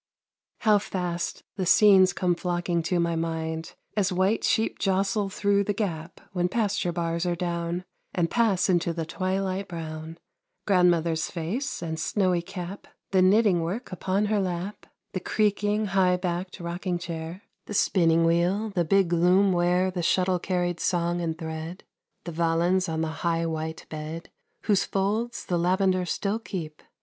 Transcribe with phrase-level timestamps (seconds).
[0.61, 5.75] How fast the scenes come flocking to My mind, as white sheep jostle through The
[5.75, 10.17] gap, when pasture bars are down, And pass into the twilight brown.
[10.65, 16.59] Grandmother's face and snowy cap, The knitting work upon her lap, The creaking, high backed
[16.59, 21.83] rocking chair; The spinning wheel, the big loom where The shuttle carried song and thread;
[22.23, 24.31] The valance on the high, white bed
[24.63, 26.81] Whose folds the lavender still keep.